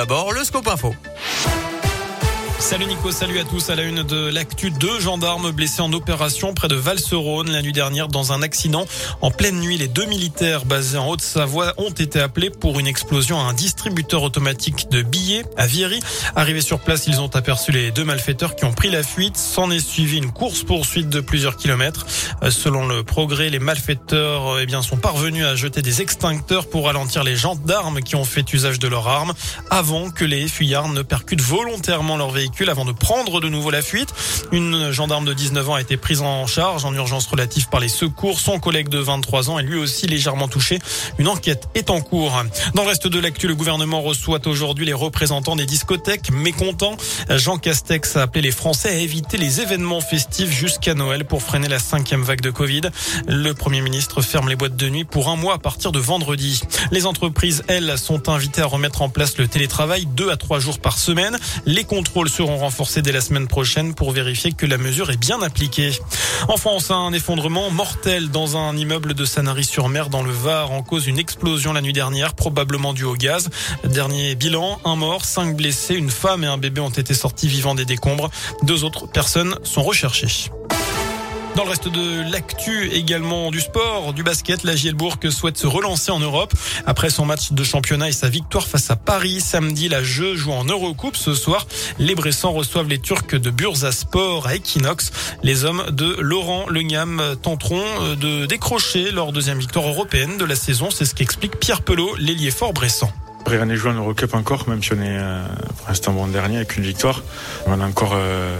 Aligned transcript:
D'abord, 0.00 0.32
le 0.32 0.44
scope 0.44 0.68
info. 0.68 0.94
Salut 2.60 2.86
Nico, 2.86 3.12
salut 3.12 3.38
à 3.38 3.44
tous. 3.44 3.70
À 3.70 3.76
la 3.76 3.84
une 3.84 4.02
de 4.02 4.28
l'actu, 4.28 4.70
deux 4.70 4.98
gendarmes 5.00 5.52
blessés 5.52 5.80
en 5.80 5.92
opération 5.92 6.52
près 6.54 6.66
de 6.66 6.74
Val-Serone 6.74 7.50
la 7.50 7.62
nuit 7.62 7.72
dernière 7.72 8.08
dans 8.08 8.32
un 8.32 8.42
accident. 8.42 8.84
En 9.22 9.30
pleine 9.30 9.60
nuit, 9.60 9.78
les 9.78 9.86
deux 9.86 10.06
militaires 10.06 10.64
basés 10.64 10.98
en 10.98 11.08
Haute-Savoie 11.08 11.72
ont 11.78 11.90
été 11.90 12.20
appelés 12.20 12.50
pour 12.50 12.80
une 12.80 12.88
explosion 12.88 13.38
à 13.38 13.44
un 13.44 13.54
distributeur 13.54 14.24
automatique 14.24 14.90
de 14.90 15.02
billets 15.02 15.44
à 15.56 15.66
Viry. 15.66 16.00
Arrivés 16.34 16.60
sur 16.60 16.80
place, 16.80 17.06
ils 17.06 17.20
ont 17.20 17.30
aperçu 17.34 17.70
les 17.70 17.92
deux 17.92 18.04
malfaiteurs 18.04 18.56
qui 18.56 18.64
ont 18.64 18.72
pris 18.72 18.90
la 18.90 19.04
fuite. 19.04 19.36
S'en 19.36 19.70
est 19.70 19.78
suivi 19.78 20.18
une 20.18 20.32
course-poursuite 20.32 21.08
de 21.08 21.20
plusieurs 21.20 21.56
kilomètres. 21.56 22.06
Euh, 22.42 22.50
selon 22.50 22.86
le 22.86 23.04
progrès, 23.04 23.50
les 23.50 23.60
malfaiteurs 23.60 24.58
eh 24.60 24.66
bien, 24.66 24.82
sont 24.82 24.96
parvenus 24.96 25.46
à 25.46 25.54
jeter 25.54 25.80
des 25.80 26.02
extincteurs 26.02 26.68
pour 26.68 26.86
ralentir 26.86 27.22
les 27.22 27.36
gendarmes 27.36 28.00
qui 28.00 28.16
ont 28.16 28.24
fait 28.24 28.52
usage 28.52 28.80
de 28.80 28.88
leurs 28.88 29.06
armes 29.06 29.32
avant 29.70 30.10
que 30.10 30.24
les 30.24 30.48
fuyards 30.48 30.88
ne 30.88 31.02
percutent 31.02 31.40
volontairement 31.40 32.16
leur 32.16 32.30
véhicule 32.30 32.47
avant 32.68 32.84
de 32.84 32.92
prendre 32.92 33.40
de 33.40 33.48
nouveau 33.48 33.70
la 33.70 33.82
fuite. 33.82 34.12
Une 34.52 34.90
gendarme 34.90 35.24
de 35.24 35.32
19 35.32 35.70
ans 35.70 35.74
a 35.74 35.80
été 35.80 35.96
prise 35.96 36.22
en 36.22 36.46
charge 36.46 36.84
en 36.84 36.92
urgence 36.92 37.26
relative 37.26 37.68
par 37.68 37.78
les 37.78 37.88
secours. 37.88 38.40
Son 38.40 38.58
collègue 38.58 38.88
de 38.88 38.98
23 38.98 39.50
ans 39.50 39.58
est 39.58 39.62
lui 39.62 39.78
aussi 39.78 40.06
légèrement 40.06 40.48
touché. 40.48 40.78
Une 41.18 41.28
enquête 41.28 41.68
est 41.74 41.90
en 41.90 42.00
cours. 42.00 42.42
Dans 42.74 42.82
le 42.82 42.88
reste 42.88 43.06
de 43.06 43.20
l'actu, 43.20 43.46
le 43.46 43.54
gouvernement 43.54 44.02
reçoit 44.02 44.46
aujourd'hui 44.46 44.86
les 44.86 44.92
représentants 44.92 45.56
des 45.56 45.66
discothèques 45.66 46.30
mécontents. 46.30 46.96
Jean 47.30 47.58
Castex 47.58 48.16
a 48.16 48.22
appelé 48.22 48.42
les 48.42 48.50
Français 48.50 48.90
à 48.90 48.94
éviter 48.94 49.36
les 49.36 49.60
événements 49.60 50.00
festifs 50.00 50.50
jusqu'à 50.50 50.94
Noël 50.94 51.24
pour 51.24 51.42
freiner 51.42 51.68
la 51.68 51.78
cinquième 51.78 52.22
vague 52.22 52.40
de 52.40 52.50
Covid. 52.50 52.82
Le 53.28 53.52
Premier 53.52 53.80
ministre 53.80 54.20
ferme 54.20 54.48
les 54.48 54.56
boîtes 54.56 54.76
de 54.76 54.88
nuit 54.88 55.04
pour 55.04 55.28
un 55.28 55.36
mois 55.36 55.54
à 55.54 55.58
partir 55.58 55.92
de 55.92 56.00
vendredi. 56.00 56.62
Les 56.90 57.06
entreprises, 57.06 57.62
elles, 57.68 57.96
sont 57.98 58.28
invitées 58.28 58.62
à 58.62 58.66
remettre 58.66 59.02
en 59.02 59.08
place 59.08 59.38
le 59.38 59.46
télétravail 59.46 60.06
deux 60.06 60.30
à 60.30 60.36
trois 60.36 60.58
jours 60.58 60.80
par 60.80 60.98
semaine. 60.98 61.38
Les 61.66 61.84
contrôles 61.84 62.28
seront 62.38 62.58
renforcés 62.58 63.02
dès 63.02 63.10
la 63.10 63.20
semaine 63.20 63.48
prochaine 63.48 63.96
pour 63.96 64.12
vérifier 64.12 64.52
que 64.52 64.64
la 64.64 64.78
mesure 64.78 65.10
est 65.10 65.16
bien 65.16 65.42
appliquée. 65.42 65.90
En 66.46 66.56
France, 66.56 66.92
un 66.92 67.12
effondrement 67.12 67.68
mortel 67.72 68.30
dans 68.30 68.56
un 68.56 68.76
immeuble 68.76 69.14
de 69.14 69.24
Sanary-sur-Mer 69.24 70.08
dans 70.08 70.22
le 70.22 70.30
Var 70.30 70.70
en 70.70 70.84
cause 70.84 71.02
d'une 71.02 71.18
explosion 71.18 71.72
la 71.72 71.80
nuit 71.80 71.92
dernière, 71.92 72.34
probablement 72.34 72.92
due 72.92 73.02
au 73.02 73.14
gaz. 73.14 73.50
Dernier 73.82 74.36
bilan, 74.36 74.78
un 74.84 74.94
mort, 74.94 75.24
cinq 75.24 75.56
blessés, 75.56 75.96
une 75.96 76.10
femme 76.10 76.44
et 76.44 76.46
un 76.46 76.58
bébé 76.58 76.80
ont 76.80 76.90
été 76.90 77.12
sortis 77.12 77.48
vivants 77.48 77.74
des 77.74 77.84
décombres. 77.84 78.30
Deux 78.62 78.84
autres 78.84 79.08
personnes 79.08 79.56
sont 79.64 79.82
recherchées. 79.82 80.52
Dans 81.58 81.64
le 81.64 81.70
reste 81.70 81.88
de 81.88 82.30
l'actu 82.30 82.88
également 82.92 83.50
du 83.50 83.58
sport, 83.58 84.12
du 84.12 84.22
basket, 84.22 84.62
la 84.62 84.76
Gielbourg 84.76 85.16
souhaite 85.28 85.58
se 85.58 85.66
relancer 85.66 86.12
en 86.12 86.20
Europe. 86.20 86.54
Après 86.86 87.10
son 87.10 87.26
match 87.26 87.50
de 87.50 87.64
championnat 87.64 88.08
et 88.08 88.12
sa 88.12 88.28
victoire 88.28 88.64
face 88.64 88.92
à 88.92 88.94
Paris 88.94 89.40
samedi, 89.40 89.88
la 89.88 90.00
jeu 90.00 90.36
joue 90.36 90.52
en 90.52 90.62
Eurocoupe. 90.62 91.16
Ce 91.16 91.34
soir, 91.34 91.66
les 91.98 92.14
Bressans 92.14 92.52
reçoivent 92.52 92.86
les 92.86 93.00
Turcs 93.00 93.34
de 93.34 93.50
Bursaspor 93.50 94.46
à 94.46 94.54
Equinox. 94.54 95.10
Les 95.42 95.64
hommes 95.64 95.82
de 95.90 96.14
Laurent 96.20 96.68
Legnam 96.68 97.20
tenteront 97.42 98.14
de 98.14 98.46
décrocher 98.46 99.10
leur 99.10 99.32
deuxième 99.32 99.58
victoire 99.58 99.88
européenne 99.88 100.36
de 100.38 100.44
la 100.44 100.54
saison. 100.54 100.90
C'est 100.92 101.06
ce 101.06 101.14
qu'explique 101.16 101.58
Pierre 101.58 101.82
Pelot, 101.82 102.14
l'ailier 102.20 102.52
fort 102.52 102.72
bressan. 102.72 103.12
Rien 103.48 103.64
n'est 103.64 103.76
joué 103.76 103.90
en 103.90 103.94
Eurocup 103.94 104.34
encore, 104.34 104.68
même 104.68 104.82
si 104.82 104.92
on 104.92 104.96
est 104.96 105.18
euh, 105.18 105.42
pour 105.78 105.88
l'instant 105.88 106.12
bon 106.12 106.26
dernier 106.26 106.56
avec 106.56 106.76
une 106.76 106.82
victoire. 106.82 107.22
On 107.66 107.80
a 107.80 107.86
encore 107.86 108.12
euh, 108.14 108.58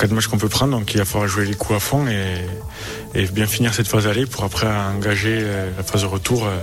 quatre 0.00 0.12
matchs 0.12 0.28
qu'on 0.28 0.38
peut 0.38 0.48
prendre, 0.48 0.78
donc 0.78 0.94
il 0.94 0.98
va 0.98 1.04
falloir 1.04 1.28
jouer 1.28 1.44
les 1.44 1.54
coups 1.54 1.76
à 1.76 1.80
fond 1.80 2.06
et, 2.06 3.26
bien 3.32 3.46
finir 3.46 3.74
cette 3.74 3.86
phase 3.86 4.06
aller 4.06 4.24
pour 4.24 4.44
après 4.44 4.66
engager 4.66 5.40
euh, 5.42 5.68
la 5.76 5.82
phase 5.82 6.02
de 6.02 6.06
retour 6.06 6.46
euh, 6.46 6.56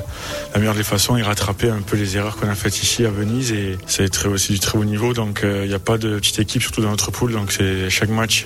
la 0.53 0.59
meilleure 0.59 0.73
des 0.73 0.83
façons 0.83 1.15
et 1.17 1.21
rattraper 1.21 1.69
un 1.69 1.81
peu 1.81 1.97
les 1.97 2.17
erreurs 2.17 2.37
qu'on 2.37 2.49
a 2.49 2.55
faites 2.55 2.81
ici 2.81 3.05
à 3.05 3.11
Venise. 3.11 3.51
Et 3.51 3.77
c'est 3.85 4.05
du 4.05 4.59
très 4.59 4.77
haut 4.77 4.85
niveau, 4.85 5.13
donc 5.13 5.43
euh, 5.43 5.61
il 5.65 5.69
n'y 5.69 5.75
a 5.75 5.79
pas 5.79 5.99
de 5.99 6.17
petite 6.17 6.39
équipe, 6.39 6.63
surtout 6.63 6.81
dans 6.81 6.89
notre 6.89 7.11
poule. 7.11 7.33
Donc 7.33 7.51
c'est 7.51 7.91
chaque 7.91 8.09
match. 8.09 8.45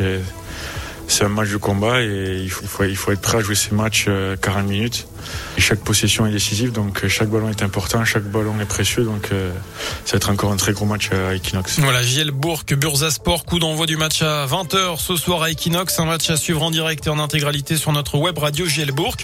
C'est 1.07 1.25
un 1.25 1.29
match 1.29 1.49
de 1.49 1.57
combat 1.57 2.01
et 2.01 2.41
il 2.41 2.49
faut, 2.49 2.83
il 2.83 2.95
faut, 2.95 3.11
être 3.11 3.21
prêt 3.21 3.37
à 3.37 3.41
jouer 3.41 3.55
ces 3.55 3.75
matchs 3.75 4.07
40 4.41 4.67
minutes. 4.67 5.07
Et 5.57 5.61
chaque 5.61 5.79
possession 5.79 6.25
est 6.25 6.31
décisive, 6.31 6.71
donc 6.71 7.05
chaque 7.07 7.29
ballon 7.29 7.49
est 7.49 7.61
important, 7.61 8.03
chaque 8.05 8.23
ballon 8.23 8.59
est 8.59 8.65
précieux, 8.65 9.03
donc 9.03 9.29
euh, 9.31 9.51
ça 10.05 10.13
va 10.13 10.17
être 10.17 10.29
encore 10.29 10.51
un 10.51 10.57
très 10.57 10.73
gros 10.73 10.85
match 10.85 11.09
à 11.11 11.35
Equinox. 11.35 11.79
Voilà, 11.79 12.01
Gielbourg, 12.01 12.63
Bursasport, 12.67 13.45
coup 13.45 13.59
d'envoi 13.59 13.85
du 13.85 13.97
match 13.97 14.21
à 14.21 14.45
20h 14.47 14.97
ce 14.99 15.15
soir 15.15 15.43
à 15.43 15.51
Equinox, 15.51 15.99
un 15.99 16.05
match 16.05 16.29
à 16.29 16.37
suivre 16.37 16.63
en 16.63 16.71
direct 16.71 17.05
et 17.07 17.09
en 17.09 17.19
intégralité 17.19 17.77
sur 17.77 17.91
notre 17.91 18.17
web 18.17 18.37
radio 18.37 18.65
Gielbourg. 18.65 19.15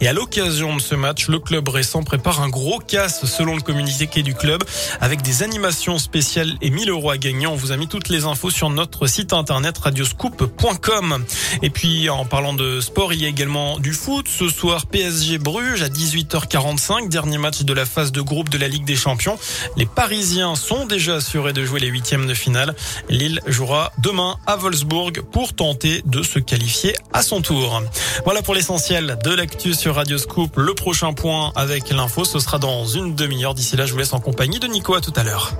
Et 0.00 0.08
à 0.08 0.12
l'occasion 0.12 0.76
de 0.76 0.80
ce 0.80 0.94
match, 0.94 1.28
le 1.28 1.38
club 1.38 1.68
récent 1.68 2.02
prépare 2.02 2.40
un 2.42 2.48
gros 2.48 2.78
casse 2.78 3.24
selon 3.26 3.54
le 3.54 3.62
communiqué 3.62 4.22
du 4.22 4.34
club, 4.34 4.62
avec 5.00 5.22
des 5.22 5.42
animations 5.42 5.98
spéciales 5.98 6.54
et 6.60 6.70
1000 6.70 6.90
euros 6.90 7.10
à 7.10 7.18
gagner. 7.18 7.46
On 7.46 7.54
vous 7.54 7.72
a 7.72 7.76
mis 7.76 7.88
toutes 7.88 8.08
les 8.08 8.24
infos 8.24 8.50
sur 8.50 8.70
notre 8.70 9.06
site 9.06 9.32
internet 9.32 9.78
radioscoop.com. 9.78 11.24
Et 11.62 11.70
puis 11.70 12.08
en 12.08 12.24
parlant 12.24 12.54
de 12.54 12.80
sport, 12.80 13.12
il 13.12 13.22
y 13.22 13.24
a 13.24 13.28
également 13.28 13.78
du 13.78 13.92
foot. 13.92 14.26
Ce 14.28 14.48
soir, 14.48 14.86
PSG 14.86 15.38
Bruges 15.38 15.82
à 15.82 15.88
18h45, 15.88 17.08
dernier 17.08 17.38
match 17.38 17.62
de 17.62 17.72
la 17.72 17.84
phase 17.84 18.12
de 18.12 18.20
groupe 18.20 18.48
de 18.48 18.58
la 18.58 18.68
Ligue 18.68 18.84
des 18.84 18.96
Champions. 18.96 19.38
Les 19.76 19.86
Parisiens 19.86 20.54
sont 20.56 20.86
déjà 20.86 21.16
assurés 21.16 21.52
de 21.52 21.64
jouer 21.64 21.80
les 21.80 21.88
huitièmes 21.88 22.26
de 22.26 22.34
finale. 22.34 22.74
Lille 23.08 23.40
jouera 23.46 23.92
demain 23.98 24.36
à 24.46 24.56
Wolfsburg 24.56 25.22
pour 25.32 25.54
tenter 25.54 26.02
de 26.04 26.22
se 26.22 26.38
qualifier 26.38 26.96
à 27.12 27.22
son 27.22 27.42
tour. 27.42 27.82
Voilà 28.24 28.42
pour 28.42 28.54
l'essentiel 28.54 29.18
de 29.22 29.30
l'actu 29.34 29.74
sur 29.74 29.94
Radio 29.94 30.18
Scoop. 30.18 30.56
Le 30.56 30.74
prochain 30.74 31.12
point 31.12 31.52
avec 31.56 31.90
l'info, 31.90 32.24
ce 32.24 32.38
sera 32.38 32.58
dans 32.58 32.86
une 32.86 33.14
demi-heure. 33.14 33.54
D'ici 33.54 33.76
là, 33.76 33.86
je 33.86 33.92
vous 33.92 33.98
laisse 33.98 34.12
en 34.12 34.20
compagnie 34.20 34.58
de 34.58 34.66
Nico. 34.66 34.94
À 34.94 35.00
tout 35.00 35.12
à 35.16 35.22
l'heure. 35.24 35.52